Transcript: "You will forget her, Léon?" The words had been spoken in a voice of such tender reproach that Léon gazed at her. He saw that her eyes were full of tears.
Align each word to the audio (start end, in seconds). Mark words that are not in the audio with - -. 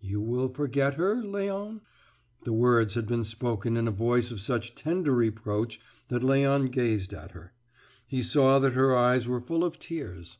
"You 0.00 0.22
will 0.22 0.48
forget 0.48 0.94
her, 0.94 1.16
Léon?" 1.22 1.82
The 2.44 2.54
words 2.54 2.94
had 2.94 3.06
been 3.06 3.24
spoken 3.24 3.76
in 3.76 3.86
a 3.86 3.90
voice 3.90 4.30
of 4.30 4.40
such 4.40 4.74
tender 4.74 5.14
reproach 5.14 5.78
that 6.08 6.22
Léon 6.22 6.70
gazed 6.70 7.12
at 7.12 7.32
her. 7.32 7.52
He 8.06 8.22
saw 8.22 8.58
that 8.58 8.72
her 8.72 8.96
eyes 8.96 9.28
were 9.28 9.38
full 9.38 9.64
of 9.64 9.78
tears. 9.78 10.38